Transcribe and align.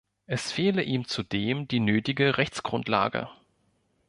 Es 0.25 0.51
fehle 0.51 0.81
ihm 0.81 1.05
zudem 1.07 1.67
die 1.67 1.79
nötige 1.79 2.39
Rechtsgrundlage. 2.39 3.29